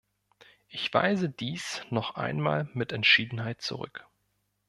Ich 0.67 0.91
weise 0.95 1.29
dies 1.29 1.83
noch 1.91 2.15
einmal 2.15 2.67
mit 2.73 2.91
Entschiedenheit 2.91 3.61
zurück. 3.61 4.07